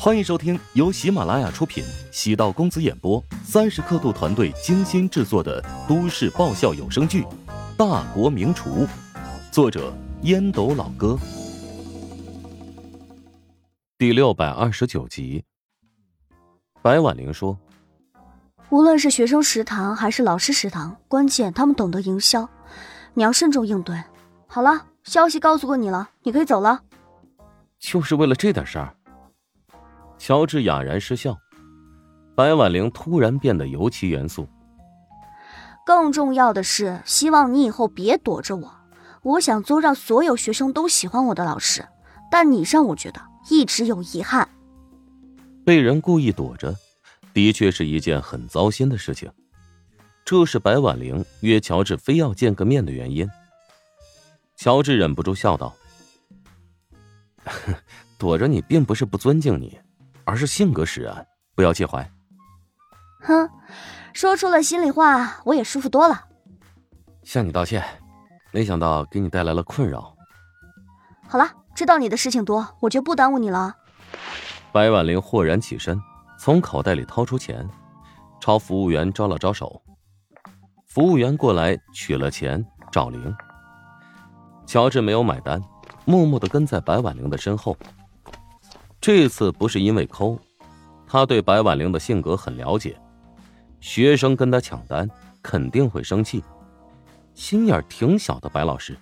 [0.00, 7.22] 欢迎收听由喜马拉雅出品、喜道公子演播、三十刻度团队精心制作的都市爆笑有声剧
[7.76, 8.86] 《大国名厨》，
[9.50, 9.92] 作者
[10.22, 11.18] 烟斗老哥，
[13.98, 15.44] 第六百二十九集。
[16.80, 17.58] 白婉玲说
[18.70, 22.48] ：“无论是学生食堂还是老师食堂，关键他们懂得营销，
[23.14, 24.00] 你要慎重应对。
[24.46, 26.82] 好了，消息告诉过你了，你可以走了。”
[27.80, 28.94] 就是为了这点事儿。
[30.28, 31.38] 乔治哑然失笑，
[32.36, 34.46] 白婉玲突然变得尤其严肃。
[35.86, 38.70] 更重要的是，希望你以后别躲着我。
[39.22, 41.82] 我想做让所有学生都喜欢我的老师，
[42.30, 44.46] 但你让我觉得一直有遗憾。
[45.64, 46.76] 被人故意躲着，
[47.32, 49.32] 的确是一件很糟心的事情。
[50.26, 53.26] 这是白婉玲约乔治非要见个面的原因。
[54.56, 55.74] 乔治忍不住笑道
[58.20, 59.78] ：“躲着你，并不是不尊敬你。”
[60.28, 62.06] 而是性格使然，不要介怀。
[63.22, 63.48] 哼，
[64.12, 66.22] 说出了心里话，我也舒服多了。
[67.22, 67.82] 向你道歉，
[68.52, 70.14] 没想到给你带来了困扰。
[71.26, 73.74] 好了，知道你的事情多，我就不耽误你了。
[74.70, 75.98] 白婉玲豁然起身，
[76.38, 77.66] 从口袋里掏出钱，
[78.38, 79.80] 朝服务员招了招手。
[80.84, 83.34] 服务员过来取了钱，找零。
[84.66, 85.58] 乔治没有买单，
[86.04, 87.74] 默默的跟在白婉玲的身后。
[89.00, 90.38] 这次不是因为抠，
[91.06, 92.98] 他对白婉玲的性格很了解。
[93.80, 95.08] 学生跟他抢单，
[95.40, 96.42] 肯定会生气。
[97.34, 98.98] 心眼挺小的白老师。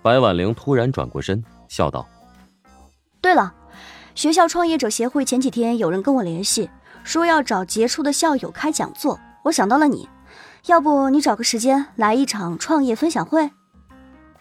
[0.00, 2.08] 白婉玲突然转过身，笑道
[3.20, 3.54] ：“对了，
[4.14, 6.70] 学校创业者协会前几天有人跟我联系，
[7.04, 9.20] 说要找杰出的校友开讲座。
[9.44, 10.08] 我想到了你，
[10.66, 13.50] 要不你找个时间来一场创业分享会？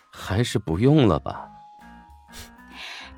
[0.10, 1.50] 还是不用了吧。”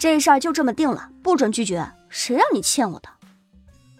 [0.04, 1.90] 这事儿就这么定了，不准拒绝。
[2.10, 3.08] 谁让你欠我的？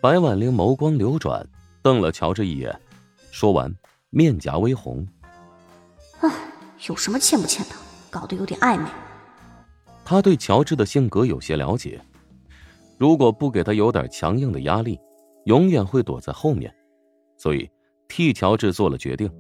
[0.02, 1.48] 白婉玲眸光流转，
[1.82, 2.78] 瞪了乔治一眼，
[3.32, 3.74] 说完，
[4.10, 5.08] 面颊微红。
[6.20, 6.30] 唉，
[6.90, 7.76] 有什么欠不欠的？
[8.10, 8.84] 搞得有点暧昧。
[10.04, 12.02] 他对乔治的性格有些了解，
[12.98, 15.00] 如果不给他有点强硬的压力，
[15.46, 16.76] 永远会躲在后面。
[17.38, 17.72] 所以，
[18.10, 19.32] 替乔治做了决定。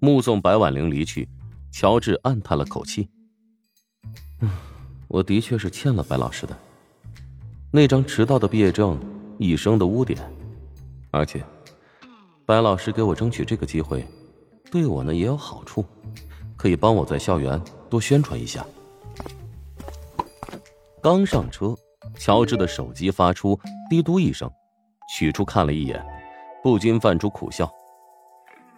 [0.00, 1.28] 目送白婉玲离去，
[1.70, 3.10] 乔治暗叹了口气。
[4.40, 4.48] 嗯。
[5.08, 6.56] 我的确是欠了白老师的
[7.70, 8.98] 那张迟到的毕业证，
[9.38, 10.18] 一生的污点。
[11.10, 11.42] 而且，
[12.46, 14.06] 白老师给我争取这个机会，
[14.70, 15.84] 对我呢也有好处，
[16.56, 17.60] 可以帮我在校园
[17.90, 18.64] 多宣传一下。
[21.02, 21.74] 刚上车，
[22.18, 23.58] 乔治的手机发出
[23.88, 24.50] 滴嘟一声，
[25.14, 26.04] 取出看了一眼，
[26.62, 27.70] 不禁泛出苦笑。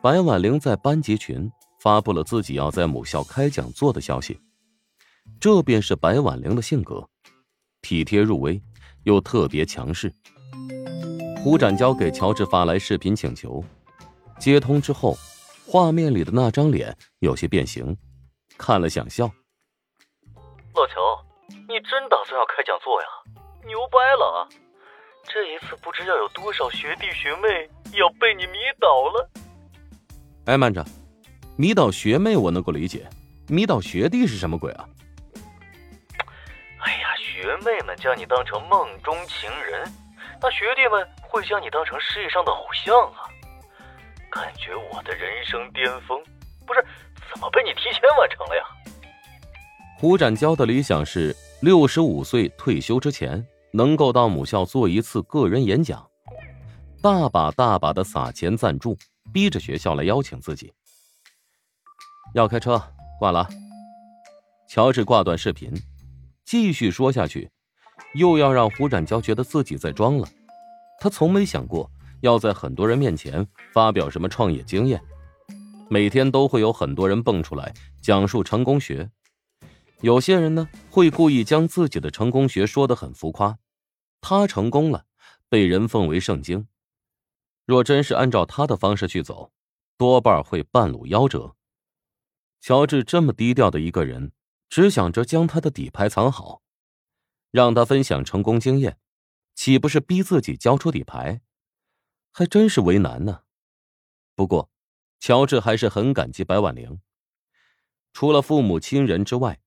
[0.01, 4.39] 白婉玲在班级群发布了自己要在母校开讲座的消息。
[5.41, 7.09] 这便是白婉玲的性格，
[7.81, 8.61] 体贴入微，
[9.05, 10.12] 又特别强势。
[11.43, 13.65] 胡展娇给乔治发来视频请求，
[14.39, 15.17] 接通之后，
[15.67, 17.97] 画面里的那张脸有些变形，
[18.59, 19.25] 看了想笑。
[20.75, 23.09] 老乔，你真打算要开讲座呀？
[23.67, 24.39] 牛掰了啊！
[25.25, 27.67] 这一次不知要有多少学弟学妹
[27.99, 29.31] 要被你迷倒了。
[30.45, 30.84] 哎，慢着，
[31.57, 33.09] 迷倒学妹我能够理解，
[33.49, 34.87] 迷倒学弟是什么鬼啊？
[37.41, 39.91] 学妹们将你当成梦中情人，
[40.43, 43.25] 那学弟们会将你当成事业上的偶像啊！
[44.31, 46.23] 感觉我的人生巅峰，
[46.67, 46.84] 不是
[47.33, 48.62] 怎么被你提前完成了呀？
[49.99, 56.07] 胡展娇的理想是六十五岁退休之前能够到母校做一次个人演讲，
[57.03, 58.99] 大把大把的撒钱赞助，
[59.33, 60.71] 逼着学校来邀请自己。
[62.34, 62.78] 要开车，
[63.19, 63.49] 挂了。
[64.69, 65.72] 乔治挂断视频。
[66.50, 67.49] 继续说下去，
[68.15, 70.28] 又要让胡展娇觉得自己在装了。
[70.99, 71.88] 他从没想过
[72.22, 75.00] 要在很多人面前发表什么创业经验。
[75.89, 77.72] 每天都会有很多人蹦出来
[78.03, 79.12] 讲述成功学，
[80.00, 83.57] 有些人呢会故意将自己的成功学说得很浮夸。
[84.21, 85.04] 他成功了，
[85.48, 86.66] 被人奉为圣经。
[87.65, 89.53] 若真是按照他的方式去走，
[89.97, 91.54] 多半会半路夭折。
[92.60, 94.33] 乔治这么低调的一个人。
[94.71, 96.63] 只想着将他的底牌藏好，
[97.51, 98.99] 让他分享成功经验，
[99.57, 101.43] 岂不是逼自己交出底牌？
[102.31, 103.43] 还真是为难呢。
[104.37, 104.71] 不过，
[105.19, 107.01] 乔治还是很感激白婉玲。
[108.13, 109.61] 除了父母亲人之外，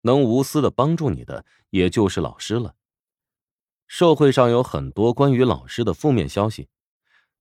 [0.00, 2.74] 能无私的帮助你的，也就是老师了。
[3.86, 6.68] 社会上有很多关于老师的负面消息，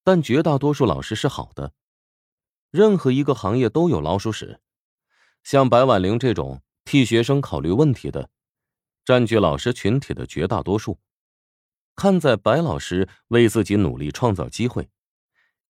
[0.03, 1.73] 但绝大多数老师是好的。
[2.69, 4.61] 任何一个行业都有老鼠屎，
[5.43, 6.61] 像白婉玲这种。
[6.93, 8.29] 替学生考虑问题的，
[9.03, 10.99] 占据老师群体的绝大多数，
[11.95, 14.87] 看在白老师为自己努力创造机会，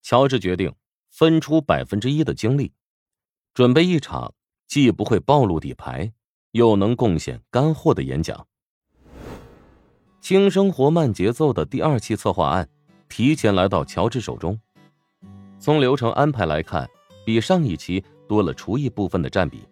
[0.02, 0.74] 乔治决定
[1.08, 2.74] 分出百分之一的精力，
[3.54, 4.34] 准备一场
[4.66, 6.12] 既不会暴露底牌，
[6.50, 8.46] 又能贡献干货的演讲。
[10.20, 12.68] 轻生活慢节奏的第二期策划案
[13.08, 14.60] 提前来到乔治手中。
[15.58, 16.86] 从流程安排来看，
[17.24, 19.66] 比上一期多了厨艺部分的占比，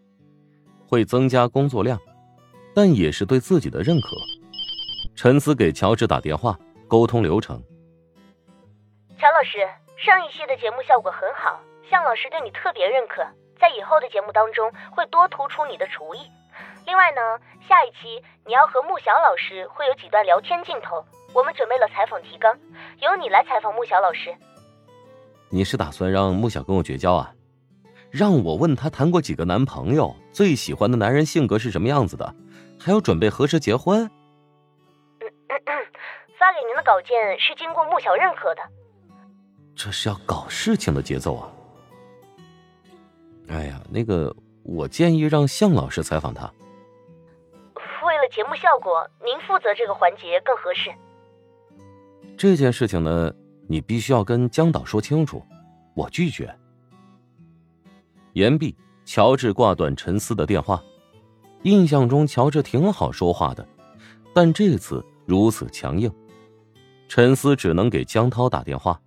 [0.93, 1.99] 会增加工作量，
[2.75, 4.15] 但也是对自己的认可。
[5.17, 6.55] 陈思给乔治打电话
[6.87, 7.57] 沟通流程。
[9.19, 9.57] 乔老师，
[9.97, 11.59] 上一期的节目效果很好，
[11.91, 13.25] 向老师对你特别认可，
[13.59, 16.21] 在以后的节目当中会多突出你的厨艺。
[16.85, 21.03] 另外呢，下一期你要和穆小老师会有几段聊天镜头，
[21.33, 22.55] 我们准备了采访提纲，
[23.01, 24.29] 由你来采访穆小老师。
[25.49, 27.33] 你是打算让穆小跟我绝交啊？
[28.13, 32.35] 让我问她谈过几个男朋友，最喜欢的男人性格是什么样子的，
[32.79, 34.07] 还有准备何时结婚？
[36.39, 38.61] 发给您的稿件是经过穆小认可的。
[39.75, 41.49] 这是要搞事情的节奏啊！
[43.49, 46.53] 哎呀，那个，我建议让向老师采访他。
[48.05, 50.91] 为了节目效果，您负责这个环节更合适。
[52.37, 53.33] 这件事情呢，
[53.69, 55.43] 你必须要跟江导说清楚，
[55.95, 56.55] 我拒绝。
[58.33, 60.83] 言毕，乔治挂断陈思的电话。
[61.63, 63.67] 印象中，乔治挺好说话的，
[64.35, 66.13] 但这次如此强硬，
[67.09, 69.01] 陈思只能给江涛打电话。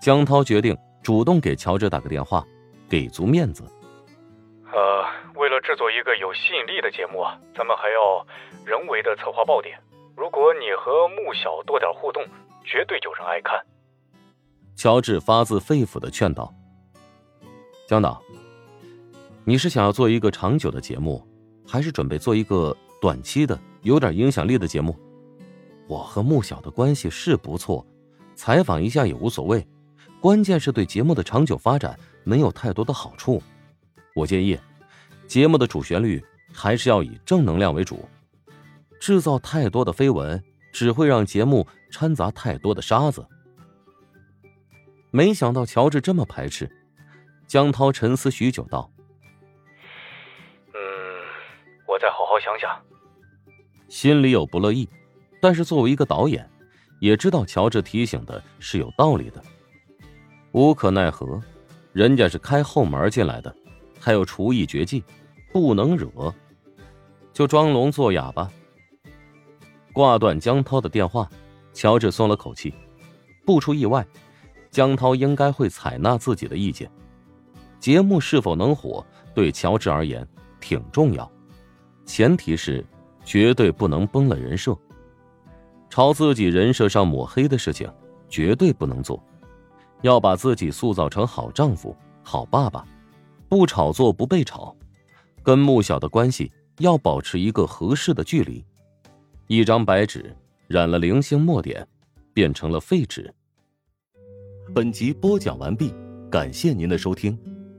[0.00, 2.44] 江涛决定主动给乔治打个电话，
[2.88, 3.64] 给足面子。
[4.70, 5.04] 呃，
[5.34, 8.24] 为了制作一个有吸引力的节目啊，咱们还要
[8.64, 9.78] 人为的策划爆点。
[10.14, 12.22] 如果你和穆小多点互动，
[12.64, 13.58] 绝对有人爱看。
[14.76, 16.52] 乔治发自肺腑的劝道
[17.86, 18.20] ：“江导，
[19.44, 21.24] 你是想要做一个长久的节目，
[21.64, 24.98] 还是准备做一个短期的、有点影响力的节目？
[25.86, 27.86] 我和穆小的关系是不错，
[28.34, 29.64] 采访一下也无所谓。”
[30.20, 33.40] 关键是对节目的长久发展没有太多的好处，
[34.16, 34.58] 我建议，
[35.28, 36.20] 节目的主旋律
[36.52, 38.04] 还是要以正能量为主，
[38.98, 40.42] 制造太多的绯闻
[40.72, 43.24] 只会让节目掺杂太多的沙子。
[45.12, 46.68] 没想到乔治这么排斥，
[47.46, 48.90] 江涛沉思许久道
[50.74, 50.80] ：“嗯，
[51.86, 52.76] 我再好好想想。”
[53.88, 54.88] 心里有不乐意，
[55.40, 56.48] 但是作为一个导演，
[57.00, 59.42] 也知道乔治提醒的是有道理的。
[60.52, 61.40] 无可奈何，
[61.92, 63.54] 人家是开后门进来的，
[64.00, 65.04] 还有厨艺绝技，
[65.52, 66.34] 不能惹，
[67.32, 68.50] 就装聋作哑吧。
[69.92, 71.30] 挂断江涛的电话，
[71.72, 72.74] 乔治松了口气。
[73.46, 74.04] 不出意外，
[74.70, 76.90] 江涛应该会采纳自己的意见。
[77.86, 80.26] 节目是否能火，对乔治而言
[80.58, 81.30] 挺重要，
[82.04, 82.84] 前提是
[83.24, 84.76] 绝对不能崩了人设。
[85.88, 87.88] 朝自己人设上抹黑的事情，
[88.28, 89.22] 绝对不能做。
[90.02, 91.94] 要把自己塑造成好丈夫、
[92.24, 92.84] 好爸爸，
[93.48, 94.74] 不炒作不被炒，
[95.44, 98.64] 跟穆小的关系要保持一个合适的距离。
[99.46, 100.36] 一张白纸
[100.66, 101.86] 染了零星墨点，
[102.34, 103.32] 变成了废纸。
[104.74, 105.94] 本集播讲完毕，
[106.28, 107.38] 感谢您的收听。